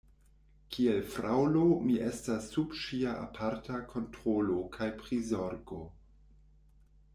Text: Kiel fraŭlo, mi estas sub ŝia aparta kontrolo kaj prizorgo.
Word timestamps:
Kiel 0.75 0.95
fraŭlo, 1.15 1.61
mi 1.89 1.97
estas 2.05 2.47
sub 2.55 2.73
ŝia 2.85 3.13
aparta 3.27 3.79
kontrolo 3.93 4.59
kaj 4.79 4.91
prizorgo. 5.05 5.81